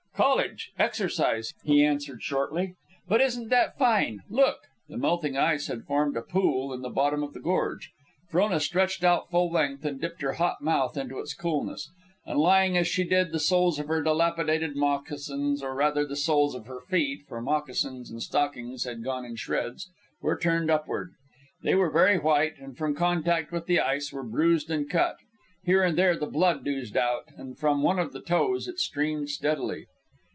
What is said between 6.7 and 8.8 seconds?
in the bottom of the gorge. Frona